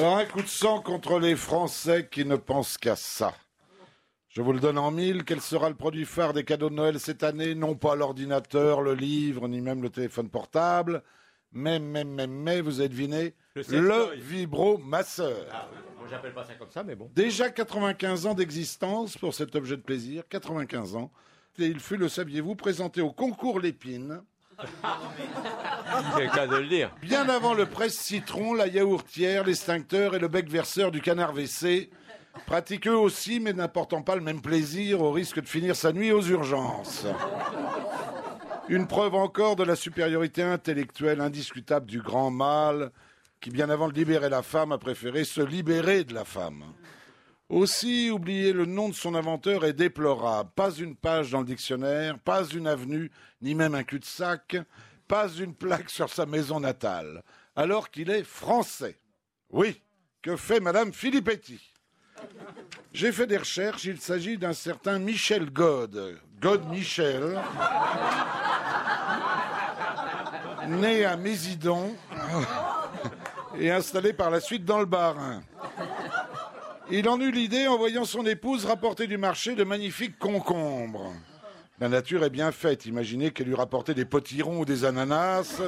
Alors 0.00 0.16
un 0.16 0.24
coup 0.24 0.40
de 0.40 0.48
sang 0.48 0.80
contre 0.80 1.18
les 1.18 1.36
Français 1.36 2.08
qui 2.10 2.24
ne 2.24 2.36
pensent 2.36 2.78
qu'à 2.78 2.96
ça. 2.96 3.34
Je 4.30 4.40
vous 4.40 4.54
le 4.54 4.58
donne 4.58 4.78
en 4.78 4.90
mille. 4.90 5.24
Quel 5.24 5.42
sera 5.42 5.68
le 5.68 5.74
produit 5.74 6.06
phare 6.06 6.32
des 6.32 6.42
cadeaux 6.42 6.70
de 6.70 6.74
Noël 6.74 6.98
cette 6.98 7.22
année? 7.22 7.54
Non 7.54 7.74
pas 7.74 7.96
l'ordinateur, 7.96 8.80
le 8.80 8.94
livre, 8.94 9.46
ni 9.46 9.60
même 9.60 9.82
le 9.82 9.90
téléphone 9.90 10.30
portable. 10.30 11.02
Mais, 11.52 11.78
mais, 11.78 12.04
mais, 12.04 12.26
mais, 12.26 12.62
vous 12.62 12.80
avez 12.80 12.88
deviné 12.88 13.34
Le 13.54 14.14
vibromasseur. 14.16 15.44
Moi, 15.98 16.08
j'appelle 16.08 16.32
pas 16.32 16.46
ça 16.46 16.54
comme 16.54 16.70
ça, 16.70 16.82
mais 16.82 16.96
bon. 16.96 17.10
Déjà 17.14 17.50
95 17.50 18.24
ans 18.24 18.34
d'existence 18.34 19.18
pour 19.18 19.34
cet 19.34 19.54
objet 19.54 19.76
de 19.76 19.82
plaisir. 19.82 20.22
95 20.30 20.96
ans. 20.96 21.12
Et 21.58 21.66
il 21.66 21.78
fut, 21.78 21.98
le 21.98 22.08
saviez-vous, 22.08 22.54
présenté 22.54 23.02
au 23.02 23.12
concours 23.12 23.60
Lépine. 23.60 24.22
Bien 27.02 27.28
avant 27.28 27.54
le 27.54 27.66
presse-citron, 27.66 28.54
la 28.54 28.66
yaourtière, 28.66 29.44
l'extincteur 29.44 30.14
et 30.14 30.18
le 30.18 30.28
bec 30.28 30.48
verseur 30.48 30.90
du 30.90 31.00
canard 31.00 31.32
WC, 31.32 31.90
pratiquent 32.46 32.88
eux 32.88 32.96
aussi, 32.96 33.40
mais 33.40 33.52
n'apportant 33.52 34.02
pas 34.02 34.16
le 34.16 34.22
même 34.22 34.40
plaisir 34.40 35.02
au 35.02 35.12
risque 35.12 35.40
de 35.40 35.48
finir 35.48 35.76
sa 35.76 35.92
nuit 35.92 36.12
aux 36.12 36.22
urgences. 36.22 37.06
Une 38.68 38.86
preuve 38.86 39.14
encore 39.14 39.56
de 39.56 39.64
la 39.64 39.74
supériorité 39.74 40.42
intellectuelle 40.42 41.20
indiscutable 41.20 41.86
du 41.86 42.00
grand 42.00 42.30
mâle, 42.30 42.92
qui 43.40 43.50
bien 43.50 43.70
avant 43.70 43.88
de 43.88 43.94
libérer 43.94 44.28
la 44.28 44.42
femme 44.42 44.70
a 44.72 44.78
préféré 44.78 45.24
se 45.24 45.40
libérer 45.40 46.04
de 46.04 46.14
la 46.14 46.24
femme. 46.24 46.62
Aussi, 47.50 48.10
oublier 48.10 48.52
le 48.52 48.64
nom 48.64 48.88
de 48.88 48.94
son 48.94 49.16
inventeur 49.16 49.64
est 49.64 49.72
déplorable. 49.72 50.50
Pas 50.54 50.70
une 50.70 50.94
page 50.94 51.32
dans 51.32 51.40
le 51.40 51.46
dictionnaire, 51.46 52.16
pas 52.20 52.44
une 52.44 52.68
avenue, 52.68 53.10
ni 53.42 53.56
même 53.56 53.74
un 53.74 53.82
cul-de-sac, 53.82 54.56
pas 55.08 55.28
une 55.28 55.56
plaque 55.56 55.90
sur 55.90 56.08
sa 56.10 56.26
maison 56.26 56.60
natale, 56.60 57.24
alors 57.56 57.90
qu'il 57.90 58.08
est 58.08 58.22
français. 58.22 59.00
Oui, 59.50 59.82
que 60.22 60.36
fait 60.36 60.60
Madame 60.60 60.92
Filippetti? 60.92 61.60
J'ai 62.92 63.10
fait 63.10 63.26
des 63.26 63.38
recherches, 63.38 63.84
il 63.84 64.00
s'agit 64.00 64.38
d'un 64.38 64.52
certain 64.52 65.00
Michel 65.00 65.50
God, 65.50 66.20
God 66.40 66.68
Michel, 66.68 67.36
né 70.68 71.04
à 71.04 71.16
Mésidon 71.16 71.96
et 73.58 73.72
installé 73.72 74.12
par 74.12 74.30
la 74.30 74.38
suite 74.38 74.64
dans 74.64 74.78
le 74.78 74.86
Bas-Rhin. 74.86 75.42
Il 76.92 77.08
en 77.08 77.20
eut 77.20 77.30
l'idée 77.30 77.68
en 77.68 77.78
voyant 77.78 78.04
son 78.04 78.26
épouse 78.26 78.64
rapporter 78.64 79.06
du 79.06 79.16
marché 79.16 79.54
de 79.54 79.62
magnifiques 79.62 80.18
concombres. 80.18 81.12
La 81.78 81.88
nature 81.88 82.24
est 82.24 82.30
bien 82.30 82.50
faite. 82.50 82.84
Imaginez 82.84 83.30
qu'elle 83.30 83.46
lui 83.46 83.54
rapportait 83.54 83.94
des 83.94 84.04
potirons 84.04 84.60
ou 84.60 84.64
des 84.64 84.84
ananas. 84.84 85.62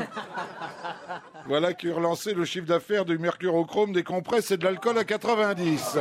Voilà 1.46 1.74
qui 1.74 1.90
relançait 1.90 2.34
le 2.34 2.44
chiffre 2.44 2.66
d'affaires 2.66 3.04
du 3.04 3.18
mercurochrome, 3.18 3.92
des 3.92 4.02
compresses 4.02 4.50
et 4.50 4.56
de 4.56 4.64
l'alcool 4.64 4.98
à 4.98 5.04
90. 5.04 5.98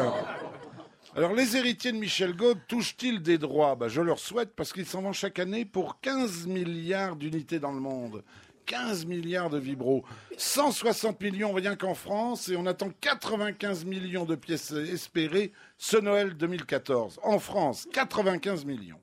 Alors, 1.15 1.33
les 1.33 1.55
héritiers 1.55 1.91
de 1.91 1.97
Michel 1.97 2.35
Gaude 2.35 2.59
touchent-ils 2.67 3.21
des 3.21 3.37
droits? 3.37 3.75
Bah, 3.75 3.89
Je 3.89 4.01
leur 4.01 4.17
souhaite 4.17 4.55
parce 4.55 4.73
qu'ils 4.73 4.85
s'en 4.85 5.01
vont 5.01 5.13
chaque 5.13 5.39
année 5.39 5.65
pour 5.65 5.99
15 5.99 6.47
milliards 6.47 7.15
d'unités 7.15 7.59
dans 7.59 7.73
le 7.73 7.79
monde. 7.81 8.23
15 8.71 9.05
milliards 9.05 9.49
de 9.49 9.57
vibros. 9.57 10.05
160 10.37 11.19
millions 11.19 11.51
rien 11.51 11.75
qu'en 11.75 11.93
France 11.93 12.47
et 12.47 12.55
on 12.55 12.65
attend 12.65 12.89
95 13.01 13.83
millions 13.83 14.23
de 14.23 14.35
pièces 14.35 14.71
espérées 14.71 15.51
ce 15.77 15.97
Noël 15.97 16.37
2014. 16.37 17.19
En 17.21 17.37
France, 17.37 17.85
95 17.91 18.63
millions. 18.63 19.01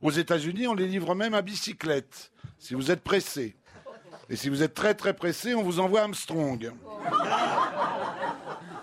Aux 0.00 0.12
États-Unis, 0.12 0.68
on 0.68 0.74
les 0.74 0.86
livre 0.86 1.16
même 1.16 1.34
à 1.34 1.42
bicyclette, 1.42 2.30
si 2.60 2.74
vous 2.74 2.92
êtes 2.92 3.02
pressé. 3.02 3.56
Et 4.28 4.36
si 4.36 4.48
vous 4.48 4.62
êtes 4.62 4.74
très 4.74 4.94
très 4.94 5.12
pressé, 5.12 5.56
on 5.56 5.64
vous 5.64 5.80
envoie 5.80 6.02
Armstrong. 6.02 6.72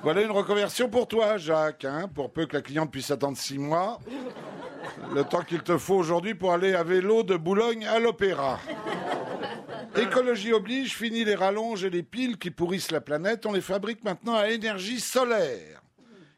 Voilà 0.04 0.22
une 0.24 0.32
reconversion 0.32 0.90
pour 0.90 1.08
toi, 1.08 1.38
Jacques, 1.38 1.86
hein, 1.86 2.10
pour 2.14 2.34
peu 2.34 2.46
que 2.48 2.58
la 2.58 2.62
cliente 2.62 2.92
puisse 2.92 3.12
attendre 3.12 3.38
six 3.38 3.58
mois. 3.58 3.98
Le 5.16 5.24
temps 5.24 5.44
qu'il 5.44 5.62
te 5.62 5.78
faut 5.78 5.96
aujourd'hui 5.96 6.36
pour 6.36 6.52
aller 6.52 6.74
à 6.74 6.84
vélo 6.84 7.24
de 7.24 7.38
Boulogne 7.38 7.88
à 7.88 7.98
l'Opéra. 7.98 8.60
Écologie 9.98 10.54
oblige, 10.54 10.96
fini 10.96 11.24
les 11.24 11.36
rallonges 11.36 11.84
et 11.84 11.90
les 11.90 12.04
piles 12.04 12.38
qui 12.38 12.52
pourrissent 12.52 12.92
la 12.92 13.02
planète, 13.02 13.46
on 13.46 13.52
les 13.52 13.62
fabrique 13.62 14.04
maintenant 14.04 14.36
à 14.36 14.50
énergie 14.50 15.00
solaire. 15.00 15.82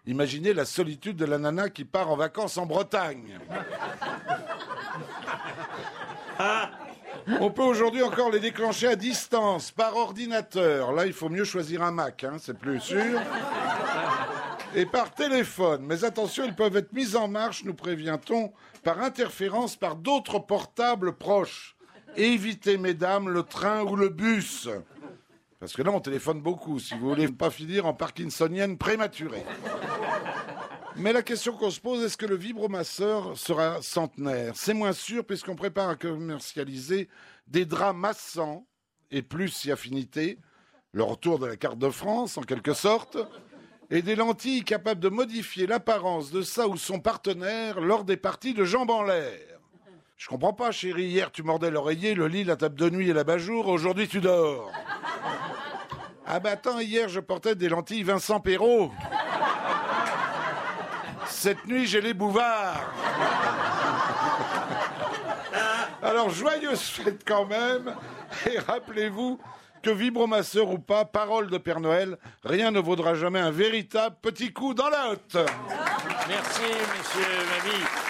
Imaginez 0.05 0.53
la 0.53 0.65
solitude 0.65 1.17
de 1.17 1.25
la 1.25 1.37
nana 1.37 1.69
qui 1.69 1.83
part 1.83 2.09
en 2.09 2.15
vacances 2.15 2.57
en 2.57 2.65
Bretagne. 2.65 3.37
On 7.39 7.51
peut 7.51 7.63
aujourd'hui 7.63 8.01
encore 8.01 8.31
les 8.31 8.39
déclencher 8.39 8.87
à 8.87 8.95
distance, 8.95 9.71
par 9.71 9.95
ordinateur. 9.95 10.93
Là, 10.93 11.05
il 11.05 11.13
faut 11.13 11.29
mieux 11.29 11.43
choisir 11.43 11.83
un 11.83 11.91
Mac, 11.91 12.23
hein, 12.23 12.37
c'est 12.39 12.57
plus 12.57 12.79
sûr. 12.79 13.19
Et 14.73 14.85
par 14.85 15.13
téléphone. 15.13 15.83
Mais 15.85 16.03
attention, 16.05 16.45
ils 16.45 16.55
peuvent 16.55 16.77
être 16.77 16.93
mis 16.93 17.15
en 17.15 17.27
marche, 17.27 17.63
nous 17.65 17.73
prévient-on, 17.73 18.51
par 18.83 19.01
interférence 19.01 19.75
par 19.75 19.95
d'autres 19.95 20.39
portables 20.39 21.17
proches. 21.17 21.75
Évitez, 22.19 22.78
mesdames, 22.78 23.30
le 23.30 23.44
train 23.44 23.81
ou 23.84 23.96
le 23.96 24.09
bus. 24.09 24.68
Parce 25.57 25.72
que 25.72 25.81
là, 25.81 25.91
on 25.91 26.02
téléphone 26.02 26.41
beaucoup, 26.41 26.78
si 26.78 26.94
vous 26.96 27.07
voulez 27.07 27.30
pas 27.30 27.50
finir 27.50 27.85
en 27.85 27.94
parkinsonienne 27.94 28.78
prématurée. 28.78 29.46
Mais 30.97 31.13
la 31.13 31.22
question 31.22 31.53
qu'on 31.53 31.72
se 31.72 31.80
pose, 31.80 32.03
est-ce 32.03 32.18
que 32.18 32.25
le 32.25 32.35
vibromasseur 32.35 33.38
sera 33.38 33.81
centenaire? 33.81 34.52
C'est 34.56 34.74
moins 34.74 34.91
sûr 34.91 35.24
puisqu'on 35.24 35.56
prépare 35.56 35.88
à 35.88 35.96
commercialiser 35.96 37.07
des 37.47 37.66
draps 37.66 37.97
massants 37.97 38.68
et 39.12 39.22
plus 39.22 39.47
si 39.47 39.72
affinité, 39.72 40.40
le 40.91 41.03
retour 41.03 41.40
de 41.40 41.46
la 41.46 41.56
carte 41.56 41.80
de 41.80 41.90
France 41.90 42.38
en 42.38 42.41
quelque 42.41 42.74
sorte, 42.74 43.18
et 43.90 44.01
des 44.01 44.18
lentilles 44.18 44.66
capables 44.66 45.00
de 45.00 45.07
modifier 45.07 45.68
l'apparence 45.68 46.31
de 46.31 46.41
ça 46.41 46.68
ou 46.68 46.75
son 46.75 47.00
partenaire 47.00 47.80
lors 47.80 48.03
des 48.03 48.18
parties 48.18 48.53
de 48.53 48.66
jambes 48.66 48.91
en 48.91 49.03
l'air. 49.03 49.58
Je 50.19 50.28
comprends 50.28 50.52
pas, 50.52 50.72
chérie. 50.72 51.06
Hier, 51.06 51.31
tu 51.31 51.44
mordais 51.44 51.72
l'oreiller, 51.72 52.13
le 52.13 52.28
lit, 52.28 52.44
la 52.44 52.57
table 52.57 52.75
de 52.75 52.90
nuit 52.90 53.09
et 53.09 53.13
la 53.13 53.24
bajour. 53.24 53.69
Aujourd'hui, 53.69 54.09
tu 54.09 54.19
dors. 54.19 54.69
Ah 56.28 56.41
bah 56.41 56.52
attends, 56.52 56.80
hier, 56.80 57.07
je 57.07 57.22
portais 57.22 57.56
des 57.56 57.69
lentilles 57.69 58.03
Vincent 58.03 58.41
Perrault. 58.41 58.91
Cette 61.25 61.66
nuit, 61.68 61.88
j'ai 61.88 62.02
les 62.02 62.13
bouvards. 62.13 62.91
Alors, 66.03 66.30
joyeuse 66.30 66.81
fête 66.81 67.24
quand 67.25 67.46
même. 67.46 67.96
Et 68.46 68.59
rappelez-vous 68.59 69.40
que 69.81 69.90
vibromasseur 69.90 70.69
ou 70.69 70.80
pas, 70.80 71.06
parole 71.06 71.50
de 71.50 71.57
Père 71.57 71.80
Noël, 71.80 72.18
rien 72.44 72.72
ne 72.72 72.81
vaudra 72.81 73.16
jamais 73.16 73.40
un 73.40 73.51
véritable 73.51 74.18
petit 74.22 74.51
coup 74.51 74.74
dans 74.74 74.90
la 74.90 75.12
hotte. 75.12 75.38
Merci, 76.28 76.63
monsieur 76.97 77.24
Mamie. 77.47 78.08